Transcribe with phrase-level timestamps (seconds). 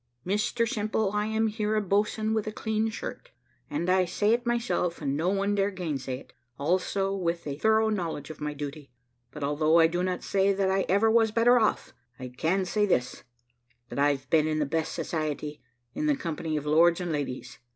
[0.25, 3.29] "Mr Simple, I am here a boatswain with a clean shirt,
[3.69, 7.89] and, I say it myself, and no one dare gainsay it, also with a thorough
[7.89, 8.89] knowledge of my duty.
[9.29, 12.87] But although I do not say that I ever was better off, I can say
[12.87, 13.23] this,
[13.89, 15.61] that I've been in the best society,
[15.93, 17.59] in the company of lords and ladies.